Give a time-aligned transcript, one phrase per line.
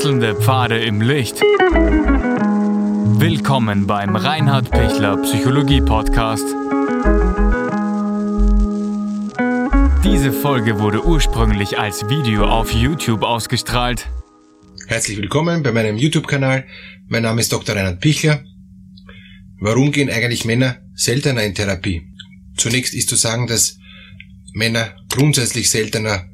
[0.00, 1.42] Wechselnde Pfade im Licht.
[3.20, 6.46] Willkommen beim Reinhard Pichler Psychologie Podcast.
[10.02, 14.08] Diese Folge wurde ursprünglich als Video auf YouTube ausgestrahlt.
[14.86, 16.66] Herzlich willkommen bei meinem YouTube-Kanal.
[17.08, 17.76] Mein Name ist Dr.
[17.76, 18.42] Reinhard Pichler.
[19.60, 22.06] Warum gehen eigentlich Männer seltener in Therapie?
[22.56, 23.76] Zunächst ist zu sagen, dass
[24.54, 26.24] Männer grundsätzlich seltener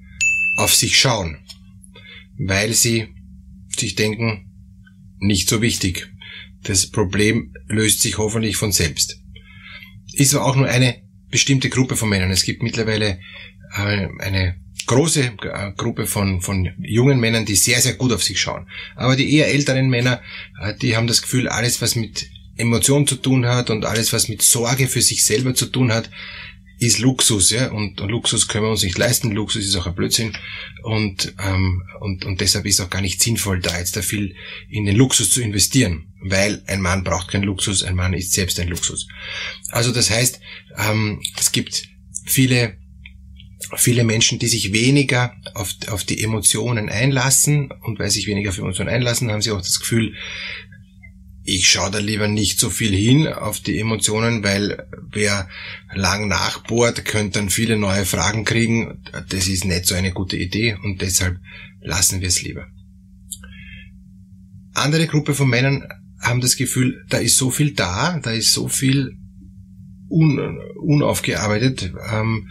[0.56, 1.38] auf sich schauen,
[2.38, 3.15] weil sie
[3.80, 4.50] sich denken,
[5.18, 6.08] nicht so wichtig.
[6.62, 9.20] Das Problem löst sich hoffentlich von selbst.
[10.12, 12.30] Ist aber auch nur eine bestimmte Gruppe von Männern.
[12.30, 13.20] Es gibt mittlerweile
[13.76, 18.40] äh, eine große äh, Gruppe von, von jungen Männern, die sehr, sehr gut auf sich
[18.40, 18.66] schauen.
[18.94, 20.22] Aber die eher älteren Männer,
[20.60, 24.28] äh, die haben das Gefühl, alles, was mit Emotionen zu tun hat und alles, was
[24.28, 26.10] mit Sorge für sich selber zu tun hat,
[26.78, 29.94] ist Luxus, ja, und, und, Luxus können wir uns nicht leisten, Luxus ist auch ein
[29.94, 30.36] Blödsinn
[30.82, 34.34] und, ähm, und, und deshalb ist auch gar nicht sinnvoll, da jetzt da viel
[34.68, 38.60] in den Luxus zu investieren, weil ein Mann braucht keinen Luxus, ein Mann ist selbst
[38.60, 39.08] ein Luxus.
[39.70, 40.40] Also das heißt,
[40.76, 41.88] ähm, es gibt
[42.26, 42.76] viele
[43.76, 48.58] viele Menschen, die sich weniger auf, auf die Emotionen einlassen und weil sich weniger auf
[48.58, 50.14] Emotionen einlassen, haben sie auch das Gefühl,
[51.46, 55.48] ich schaue da lieber nicht so viel hin auf die Emotionen, weil wer
[55.94, 59.04] lang nachbohrt, könnte dann viele neue Fragen kriegen.
[59.28, 61.38] Das ist nicht so eine gute Idee und deshalb
[61.80, 62.66] lassen wir es lieber.
[64.74, 65.84] Andere Gruppe von Männern
[66.20, 69.16] haben das Gefühl, da ist so viel da, da ist so viel
[70.08, 72.48] un, unaufgearbeitet, ähm,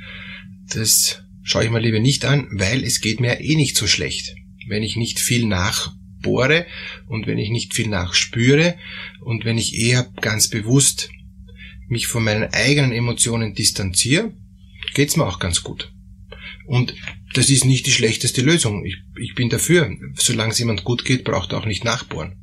[0.74, 4.36] das schaue ich mir lieber nicht an, weil es geht mir eh nicht so schlecht.
[4.68, 5.94] Wenn ich nicht viel nach
[6.26, 6.66] bohre
[7.08, 8.76] und wenn ich nicht viel nachspüre
[9.22, 11.10] und wenn ich eher ganz bewusst
[11.88, 14.34] mich von meinen eigenen Emotionen distanziere,
[14.94, 15.94] geht's mir auch ganz gut.
[16.66, 16.96] Und
[17.34, 18.84] das ist nicht die schlechteste Lösung.
[18.86, 19.96] Ich, ich bin dafür.
[20.16, 22.34] Solange es jemand gut geht, braucht er auch nicht nachbohren.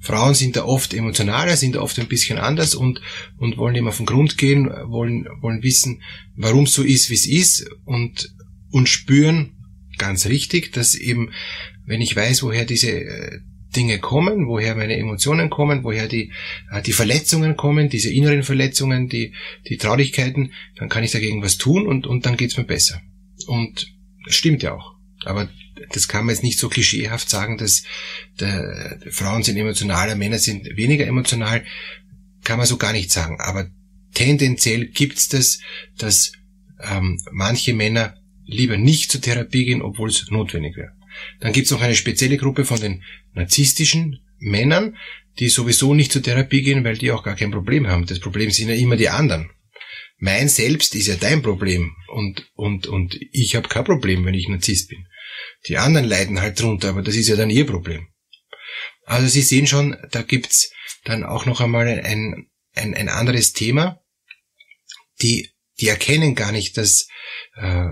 [0.00, 3.02] Frauen sind da oft emotionaler, sind da oft ein bisschen anders und,
[3.36, 6.00] und wollen ihm auf den Grund gehen, wollen, wollen wissen,
[6.36, 8.34] warum es so ist, wie es ist und,
[8.70, 9.52] und spüren,
[10.00, 11.30] ganz richtig, dass eben
[11.90, 13.40] wenn ich weiß, woher diese äh,
[13.74, 16.32] Dinge kommen, woher meine Emotionen kommen, woher die,
[16.70, 19.34] äh, die Verletzungen kommen, diese inneren Verletzungen, die,
[19.68, 23.02] die Traurigkeiten, dann kann ich dagegen was tun und, und dann geht's mir besser.
[23.46, 23.92] Und
[24.24, 24.94] das stimmt ja auch.
[25.24, 25.48] Aber
[25.92, 27.82] das kann man jetzt nicht so klischeehaft sagen, dass
[28.38, 31.64] der, Frauen sind emotionaler, Männer sind weniger emotional.
[32.44, 33.38] Kann man so gar nicht sagen.
[33.40, 33.68] Aber
[34.14, 35.60] tendenziell gibt's das,
[35.98, 36.32] dass
[36.82, 38.14] ähm, manche Männer
[38.52, 40.92] lieber nicht zur Therapie gehen, obwohl es notwendig wäre.
[41.40, 43.02] Dann gibt es noch eine spezielle Gruppe von den
[43.34, 44.96] narzisstischen Männern,
[45.38, 48.06] die sowieso nicht zur Therapie gehen, weil die auch gar kein Problem haben.
[48.06, 49.50] Das Problem sind ja immer die anderen.
[50.18, 54.48] Mein Selbst ist ja dein Problem und, und, und ich habe kein Problem, wenn ich
[54.48, 55.06] Narzisst bin.
[55.66, 58.08] Die anderen leiden halt drunter, aber das ist ja dann ihr Problem.
[59.04, 60.72] Also Sie sehen schon, da gibt's
[61.04, 64.02] dann auch noch einmal ein, ein, ein anderes Thema.
[65.22, 65.50] Die,
[65.80, 67.08] die erkennen gar nicht, dass,
[67.56, 67.88] äh,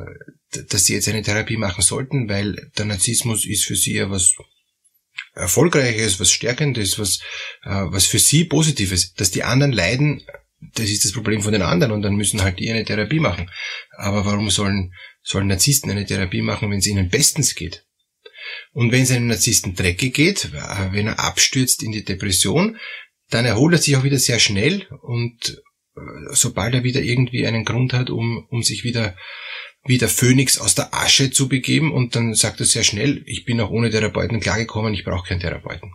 [0.50, 4.34] dass sie jetzt eine Therapie machen sollten, weil der Narzissmus ist für sie ja was
[5.34, 7.20] Erfolgreiches, was Stärkendes, was,
[7.62, 9.14] äh, was für sie Positives.
[9.14, 10.22] Dass die anderen leiden,
[10.75, 13.50] das ist das Problem von den anderen und dann müssen halt die eine Therapie machen.
[13.97, 14.92] Aber warum sollen,
[15.22, 17.84] sollen Narzissten eine Therapie machen, wenn es ihnen bestens geht?
[18.72, 22.78] Und wenn es einem Narzissten dreckig geht, äh, wenn er abstürzt in die Depression,
[23.31, 25.62] dann erholt er sich auch wieder sehr schnell und
[25.97, 26.00] äh,
[26.31, 29.16] sobald er wieder irgendwie einen Grund hat, um, um sich wieder
[29.88, 33.44] wie der Phönix aus der Asche zu begeben und dann sagt er sehr schnell, ich
[33.44, 35.94] bin auch ohne Therapeuten klargekommen, ich brauche keinen Therapeuten.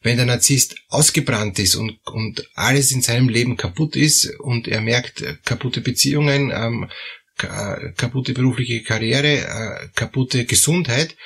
[0.00, 4.80] Wenn der Narzisst ausgebrannt ist und, und alles in seinem Leben kaputt ist und er
[4.80, 6.90] merkt äh, kaputte Beziehungen, ähm,
[7.36, 11.16] kaputte berufliche Karriere, äh, kaputte Gesundheit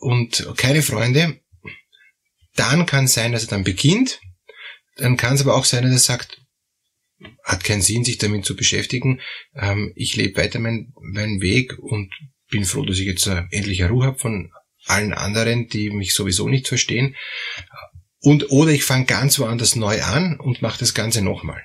[0.00, 1.40] und keine Freunde,
[2.54, 4.20] dann kann sein, dass er dann beginnt,
[4.96, 6.40] dann kann es aber auch sein, dass er sagt,
[7.42, 9.20] hat keinen Sinn, sich damit zu beschäftigen.
[9.54, 12.12] Ähm, ich lebe weiter meinen mein Weg und
[12.50, 14.52] bin froh, dass ich jetzt äh, endlich eine Ruhe habe von
[14.84, 17.16] allen anderen, die mich sowieso nicht verstehen.
[18.20, 21.62] Und oder ich fange ganz woanders neu an und mache das Ganze nochmal.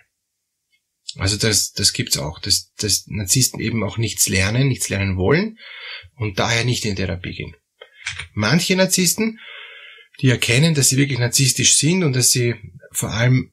[1.18, 5.58] Also das, das gibt's auch, dass, dass Narzissten eben auch nichts lernen, nichts lernen wollen
[6.16, 7.56] und daher nicht in Therapie gehen.
[8.34, 9.40] Manche Narzissten,
[10.22, 12.56] die erkennen, dass sie wirklich narzisstisch sind und dass sie
[12.92, 13.53] vor allem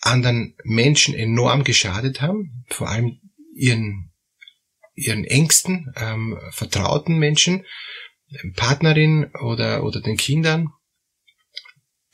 [0.00, 3.20] anderen Menschen enorm geschadet haben, vor allem
[3.54, 4.12] ihren,
[4.94, 7.64] ihren engsten, ähm, vertrauten Menschen,
[8.54, 10.68] Partnerin oder, oder den Kindern.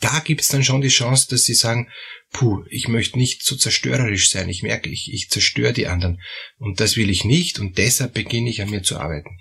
[0.00, 1.90] Da gibt's dann schon die Chance, dass sie sagen,
[2.30, 4.48] puh, ich möchte nicht zu zerstörerisch sein.
[4.48, 6.20] Ich merke, ich, ich zerstöre die anderen.
[6.58, 9.38] Und das will ich nicht und deshalb beginne ich an mir zu arbeiten.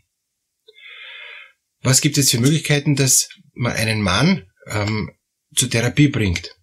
[1.82, 5.12] was gibt es für Möglichkeiten, dass man einen Mann ähm,
[5.56, 6.55] zur Therapie bringt?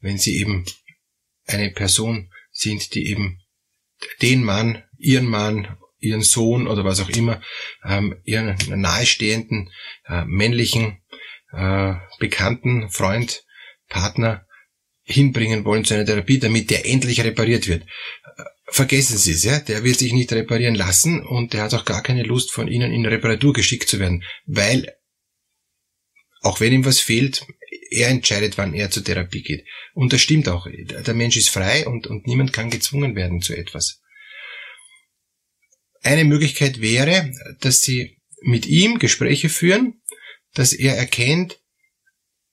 [0.00, 0.64] Wenn sie eben
[1.46, 3.40] eine Person sind, die eben
[4.22, 7.42] den Mann, ihren Mann, ihren Sohn oder was auch immer,
[7.84, 9.70] ähm, ihren nahestehenden
[10.06, 11.02] äh, männlichen
[11.52, 13.44] äh, Bekannten, Freund,
[13.88, 14.46] Partner
[15.02, 17.86] hinbringen wollen zu einer Therapie, damit der endlich repariert wird.
[18.70, 22.02] Vergessen Sie es, ja, der wird sich nicht reparieren lassen und der hat auch gar
[22.02, 24.92] keine Lust, von Ihnen in Reparatur geschickt zu werden, weil
[26.40, 27.46] auch wenn ihm was fehlt,
[27.90, 29.64] er entscheidet, wann er zur Therapie geht.
[29.94, 30.66] Und das stimmt auch.
[30.66, 34.00] Der Mensch ist frei und, und niemand kann gezwungen werden zu etwas.
[36.02, 40.00] Eine Möglichkeit wäre, dass Sie mit ihm Gespräche führen,
[40.54, 41.60] dass er erkennt,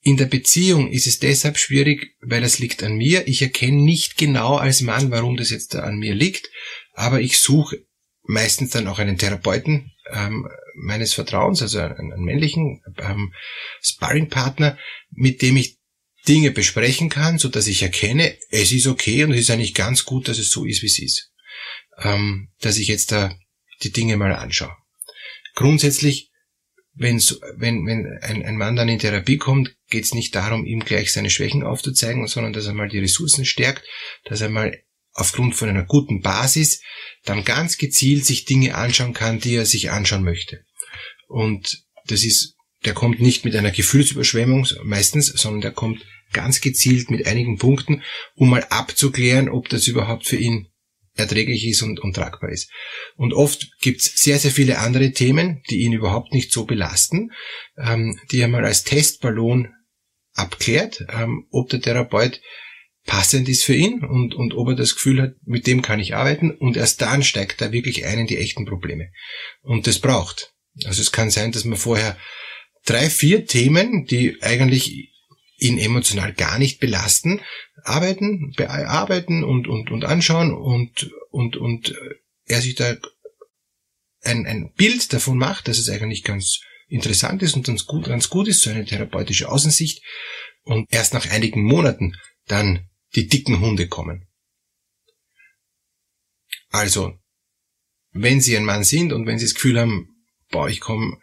[0.01, 3.27] in der Beziehung ist es deshalb schwierig, weil es liegt an mir.
[3.27, 6.51] Ich erkenne nicht genau als Mann, warum das jetzt an mir liegt,
[6.93, 7.83] aber ich suche
[8.21, 13.33] meistens dann auch einen Therapeuten ähm, meines Vertrauens, also einen, einen männlichen ähm,
[13.81, 14.77] Sparringpartner,
[15.11, 15.77] mit dem ich
[16.27, 20.05] Dinge besprechen kann, so dass ich erkenne, es ist okay und es ist eigentlich ganz
[20.05, 21.31] gut, dass es so ist, wie es ist.
[21.99, 23.33] Ähm, dass ich jetzt da
[23.83, 24.75] die Dinge mal anschaue.
[25.53, 26.31] Grundsätzlich
[26.95, 27.19] wenn,
[27.57, 31.11] wenn, wenn ein, ein Mann dann in Therapie kommt, geht es nicht darum, ihm gleich
[31.11, 33.83] seine Schwächen aufzuzeigen, sondern dass er mal die Ressourcen stärkt,
[34.23, 34.81] dass er mal
[35.15, 36.81] aufgrund von einer guten Basis
[37.23, 40.63] dann ganz gezielt sich Dinge anschauen kann, die er sich anschauen möchte.
[41.27, 47.09] Und das ist, der kommt nicht mit einer Gefühlsüberschwemmung meistens, sondern der kommt ganz gezielt
[47.09, 48.03] mit einigen Punkten,
[48.35, 50.67] um mal abzuklären, ob das überhaupt für ihn
[51.15, 52.69] erträglich ist und, und tragbar ist.
[53.15, 57.31] Und oft gibt's sehr, sehr viele andere Themen, die ihn überhaupt nicht so belasten,
[57.77, 59.69] ähm, die er mal als Testballon
[60.33, 62.41] abklärt, ähm, ob der Therapeut
[63.05, 66.15] passend ist für ihn und, und ob er das Gefühl hat, mit dem kann ich
[66.15, 69.11] arbeiten und erst dann steigt er wirklich ein in die echten Probleme.
[69.61, 70.53] Und das braucht.
[70.85, 72.17] Also es kann sein, dass man vorher
[72.85, 75.11] drei, vier Themen, die eigentlich
[75.57, 77.41] ihn emotional gar nicht belasten,
[77.83, 81.95] arbeiten, bearbeiten und, und, und anschauen und, und, und
[82.45, 82.95] er sich da
[84.21, 88.29] ein, ein Bild davon macht, dass es eigentlich ganz interessant ist und ganz gut, ganz
[88.29, 90.03] gut ist, so eine therapeutische Außensicht
[90.63, 92.15] und erst nach einigen Monaten
[92.47, 94.27] dann die dicken Hunde kommen.
[96.69, 97.17] Also,
[98.11, 100.09] wenn Sie ein Mann sind und wenn Sie das Gefühl haben,
[100.49, 101.19] boah, ich komme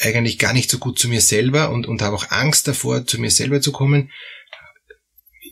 [0.00, 3.20] eigentlich gar nicht so gut zu mir selber und, und habe auch Angst davor, zu
[3.20, 4.10] mir selber zu kommen.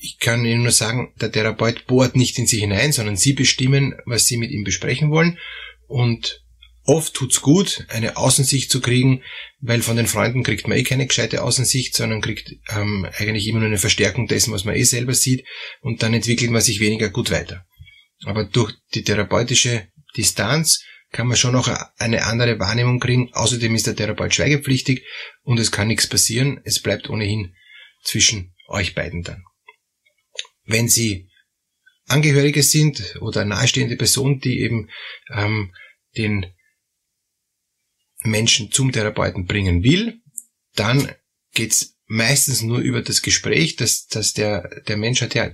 [0.00, 3.94] Ich kann Ihnen nur sagen, der Therapeut bohrt nicht in Sie hinein, sondern Sie bestimmen,
[4.04, 5.38] was Sie mit ihm besprechen wollen.
[5.86, 6.44] Und
[6.92, 9.22] oft tut's gut, eine Außensicht zu kriegen,
[9.60, 13.60] weil von den Freunden kriegt man eh keine gescheite Außensicht, sondern kriegt ähm, eigentlich immer
[13.60, 15.46] nur eine Verstärkung dessen, was man eh selber sieht.
[15.80, 17.64] Und dann entwickelt man sich weniger gut weiter.
[18.24, 23.32] Aber durch die therapeutische Distanz kann man schon noch eine andere Wahrnehmung kriegen.
[23.32, 25.06] Außerdem ist der Therapeut schweigepflichtig
[25.42, 26.60] und es kann nichts passieren.
[26.64, 27.54] Es bleibt ohnehin
[28.04, 29.42] zwischen euch beiden dann.
[30.64, 31.30] Wenn Sie
[32.06, 34.90] Angehörige sind oder nahestehende Person, die eben
[35.34, 35.72] ähm,
[36.18, 36.52] den
[38.22, 40.20] Menschen zum Therapeuten bringen will,
[40.74, 41.10] dann
[41.52, 45.50] geht's meistens nur über das Gespräch, dass, dass der, der Mensch hat ja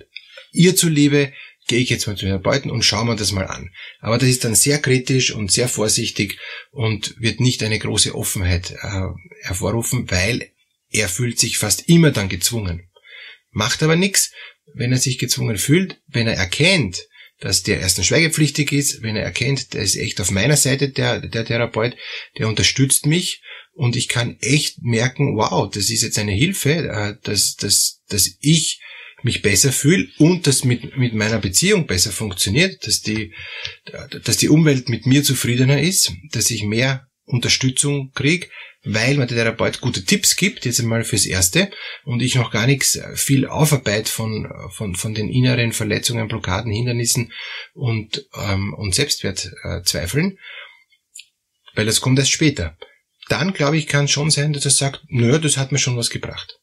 [0.52, 1.32] ihr zuliebe
[1.68, 3.70] gehe ich jetzt mal zum Therapeuten und schaue mir das mal an.
[4.00, 6.38] Aber das ist dann sehr kritisch und sehr vorsichtig
[6.72, 9.06] und wird nicht eine große Offenheit äh,
[9.42, 10.50] hervorrufen, weil
[10.90, 12.88] er fühlt sich fast immer dann gezwungen.
[13.50, 14.32] Macht aber nichts,
[14.74, 17.06] wenn er sich gezwungen fühlt, wenn er erkennt,
[17.40, 21.20] dass der erstens schweigepflichtig ist, wenn er erkennt, der ist echt auf meiner Seite, der,
[21.20, 21.96] der Therapeut,
[22.38, 23.42] der unterstützt mich.
[23.72, 28.36] Und ich kann echt merken, wow, das ist jetzt eine Hilfe, äh, dass, dass, dass
[28.40, 28.80] ich
[29.22, 33.32] mich besser fühle und das mit, mit meiner Beziehung besser funktioniert, dass die,
[34.24, 38.48] dass die Umwelt mit mir zufriedener ist, dass ich mehr Unterstützung kriege,
[38.90, 41.70] weil mir der Therapeut gute Tipps gibt, jetzt einmal fürs Erste,
[42.04, 47.32] und ich noch gar nichts viel Aufarbeit von, von, von den inneren Verletzungen, Blockaden, Hindernissen
[47.74, 50.38] und, ähm, und Selbstwertzweifeln,
[51.74, 52.78] weil das kommt erst später.
[53.28, 55.98] Dann, glaube ich, kann es schon sein, dass er sagt, nö, das hat mir schon
[55.98, 56.58] was gebracht.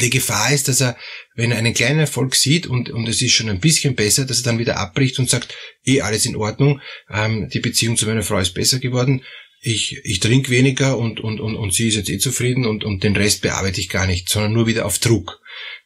[0.00, 0.96] Die Gefahr ist, dass er,
[1.34, 4.38] wenn er einen kleinen Erfolg sieht und, und es ist schon ein bisschen besser, dass
[4.38, 8.22] er dann wieder abbricht und sagt, eh alles in Ordnung, ähm, die Beziehung zu meiner
[8.22, 9.22] Frau ist besser geworden,
[9.62, 13.04] ich, ich trinke weniger und, und, und, und sie ist jetzt eh zufrieden und, und
[13.04, 15.40] den Rest bearbeite ich gar nicht, sondern nur wieder auf Druck.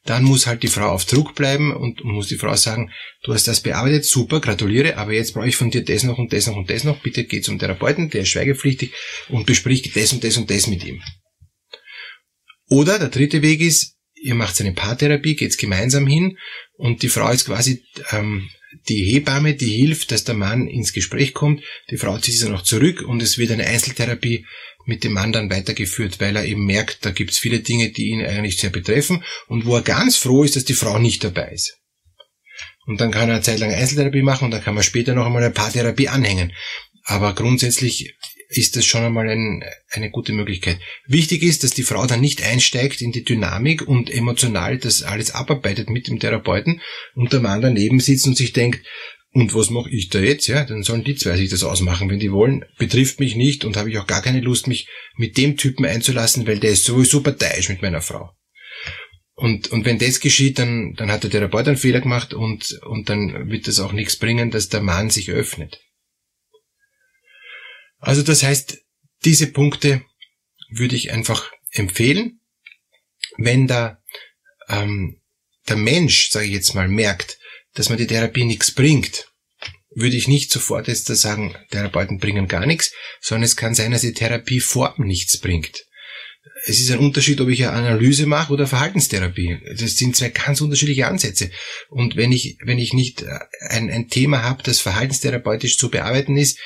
[0.05, 2.93] Dann muss halt die Frau auf Druck bleiben und muss die Frau sagen,
[3.25, 6.33] du hast das bearbeitet, super, gratuliere, aber jetzt brauche ich von dir das noch und
[6.33, 8.93] das noch und das noch, bitte geh zum Therapeuten, der ist schweigepflichtig
[9.29, 11.03] und besprich das und das und das mit ihm.
[12.69, 16.39] Oder der dritte Weg ist, ihr macht eine Paartherapie, geht's gemeinsam hin
[16.75, 18.49] und die Frau ist quasi ähm,
[18.89, 21.63] die Hebamme, die hilft, dass der Mann ins Gespräch kommt.
[21.91, 24.47] Die Frau zieht sich dann auch zurück und es wird eine Einzeltherapie
[24.87, 28.25] mit dem Mann dann weitergeführt, weil er eben merkt, da gibt's viele Dinge, die ihn
[28.25, 31.79] eigentlich sehr betreffen und wo er ganz froh ist, dass die Frau nicht dabei ist.
[32.87, 35.27] Und dann kann er eine Zeit lang Einzeltherapie machen und dann kann man später noch
[35.27, 36.53] einmal eine Paartherapie anhängen.
[37.05, 38.15] Aber grundsätzlich
[38.49, 40.79] ist das schon einmal ein, eine gute Möglichkeit.
[41.07, 45.33] Wichtig ist, dass die Frau dann nicht einsteigt in die Dynamik und emotional das alles
[45.33, 46.81] abarbeitet mit dem Therapeuten
[47.15, 48.85] und der Mann daneben sitzt und sich denkt,
[49.35, 50.47] und was mache ich da jetzt?
[50.47, 52.65] Ja, dann sollen die zwei sich das ausmachen, wenn die wollen.
[52.79, 56.47] Betrifft mich nicht und habe ich auch gar keine Lust, mich mit dem Typen einzulassen,
[56.47, 58.31] weil der ist sowieso parteiisch mit meiner Frau.
[59.35, 63.09] Und, und wenn das geschieht, dann, dann hat der Therapeut einen Fehler gemacht und, und
[63.09, 65.81] dann wird das auch nichts bringen, dass der Mann sich öffnet.
[68.05, 68.79] Also das heißt,
[69.25, 70.03] diese Punkte
[70.71, 72.41] würde ich einfach empfehlen.
[73.39, 74.03] Wenn da
[74.69, 75.23] ähm,
[75.69, 77.39] der Mensch, sage ich jetzt mal, merkt,
[77.73, 79.33] dass man die Therapie nichts bringt,
[79.95, 84.03] würde ich nicht sofort jetzt sagen, Therapeuten bringen gar nichts, sondern es kann sein, dass
[84.03, 85.85] die Therapieform nichts bringt
[86.67, 89.59] es ist ein Unterschied, ob ich eine Analyse mache oder Verhaltenstherapie.
[89.79, 91.51] Das sind zwei ganz unterschiedliche Ansätze.
[91.89, 96.37] Und wenn ich, wenn ich nicht äh, ein, ein Thema habe, das verhaltenstherapeutisch zu bearbeiten
[96.37, 96.59] ist,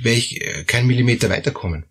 [0.00, 1.84] werde ich äh, keinen Millimeter weiterkommen.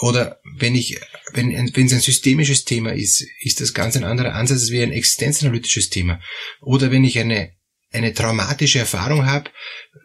[0.00, 0.98] Oder wenn ich,
[1.32, 4.82] wenn, wenn es ein systemisches Thema ist, ist das ganz ein anderer Ansatz als wie
[4.82, 6.20] ein existenzanalytisches Thema.
[6.60, 7.52] Oder wenn ich eine
[7.92, 9.50] eine traumatische Erfahrung habe,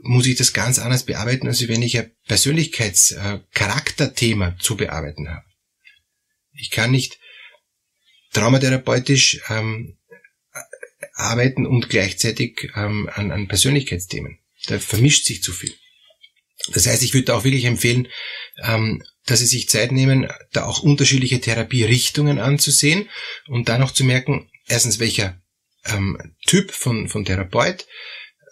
[0.01, 5.46] muss ich das ganz anders bearbeiten, als wenn ich ein Persönlichkeitscharakterthema äh, zu bearbeiten habe.
[6.57, 7.19] Ich kann nicht
[8.33, 9.97] traumatherapeutisch ähm,
[11.13, 14.39] arbeiten und gleichzeitig ähm, an, an Persönlichkeitsthemen.
[14.67, 15.73] Da vermischt sich zu viel.
[16.73, 18.07] Das heißt, ich würde auch wirklich empfehlen,
[18.63, 23.09] ähm, dass Sie sich Zeit nehmen, da auch unterschiedliche Therapierichtungen anzusehen
[23.47, 25.39] und dann auch zu merken, erstens, welcher
[25.85, 27.85] ähm, Typ von, von Therapeut,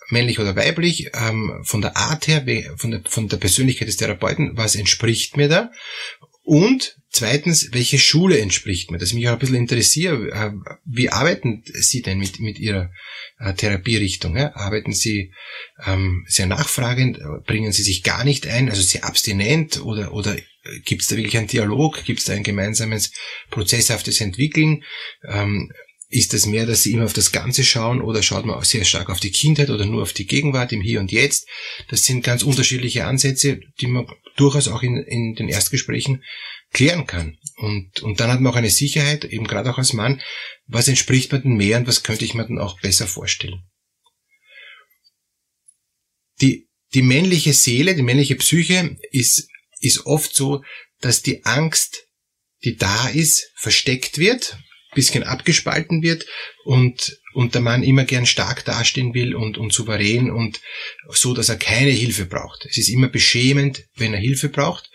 [0.10, 2.46] männlich oder weiblich, ähm, von der Art her,
[2.78, 5.72] von der, von der Persönlichkeit des Therapeuten, was entspricht mir da?
[6.44, 8.98] Und zweitens, welche Schule entspricht mir?
[8.98, 10.32] Das mich auch ein bisschen interessiert.
[10.34, 10.52] Äh,
[10.84, 12.92] wie arbeiten Sie denn mit, mit Ihrer
[13.40, 14.38] äh, Therapierichtung?
[14.38, 15.32] Arbeiten Sie
[15.86, 17.20] ähm, sehr nachfragend?
[17.46, 18.70] Bringen Sie sich gar nicht ein?
[18.70, 19.82] Also sehr abstinent?
[19.82, 20.36] Oder, oder
[20.84, 22.04] gibt es da wirklich einen Dialog?
[22.04, 23.12] Gibt es da ein gemeinsames
[23.50, 24.84] prozesshaftes Entwickeln?
[25.28, 25.72] Ähm,
[26.10, 28.86] ist es mehr, dass sie immer auf das Ganze schauen oder schaut man auch sehr
[28.86, 31.48] stark auf die Kindheit oder nur auf die Gegenwart im Hier und Jetzt?
[31.90, 36.24] Das sind ganz unterschiedliche Ansätze, die man durchaus auch in, in den Erstgesprächen
[36.76, 37.38] klären kann.
[37.56, 40.22] Und, und dann hat man auch eine Sicherheit, eben gerade auch als Mann,
[40.68, 43.64] was entspricht mir denn mehr und was könnte ich mir dann auch besser vorstellen.
[46.42, 49.48] Die, die männliche Seele, die männliche Psyche ist,
[49.80, 50.64] ist oft so,
[51.00, 52.08] dass die Angst,
[52.66, 54.58] die da ist, versteckt wird
[54.96, 56.26] bisschen abgespalten wird
[56.64, 60.62] und, und der Mann immer gern stark dastehen will und, und souverän und
[61.10, 62.66] so, dass er keine Hilfe braucht.
[62.66, 64.90] Es ist immer beschämend, wenn er Hilfe braucht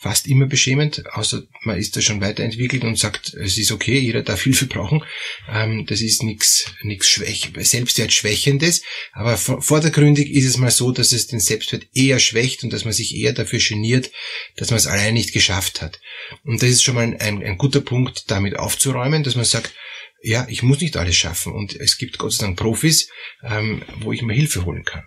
[0.00, 4.22] fast immer beschämend, außer man ist da schon weiterentwickelt und sagt, es ist okay, jeder
[4.22, 5.04] darf Hilfe brauchen.
[5.46, 11.26] Ähm, das ist nichts nichts Schwäch Selbstwertschwächendes, aber vordergründig ist es mal so, dass es
[11.26, 14.10] den Selbstwert eher schwächt und dass man sich eher dafür geniert,
[14.56, 16.00] dass man es allein nicht geschafft hat.
[16.44, 19.74] Und das ist schon mal ein, ein, ein guter Punkt, damit aufzuräumen, dass man sagt,
[20.22, 23.10] ja, ich muss nicht alles schaffen und es gibt Gott sei Dank Profis,
[23.42, 25.04] ähm, wo ich mir Hilfe holen kann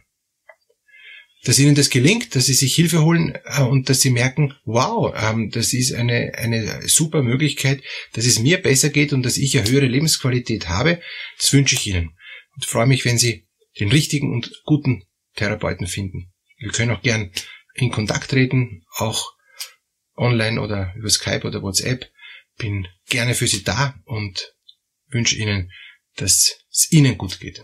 [1.43, 5.13] dass ihnen das gelingt, dass sie sich Hilfe holen äh, und dass sie merken, wow,
[5.15, 7.83] ähm, das ist eine, eine super Möglichkeit,
[8.13, 11.01] dass es mir besser geht und dass ich eine höhere Lebensqualität habe.
[11.37, 12.11] Das wünsche ich Ihnen.
[12.55, 13.47] Und freue mich, wenn Sie
[13.79, 15.03] den richtigen und guten
[15.35, 16.31] Therapeuten finden.
[16.57, 17.31] Wir können auch gern
[17.73, 19.33] in Kontakt treten, auch
[20.15, 22.09] online oder über Skype oder WhatsApp.
[22.57, 24.53] Bin gerne für Sie da und
[25.09, 25.71] wünsche Ihnen,
[26.15, 27.63] dass es Ihnen gut geht.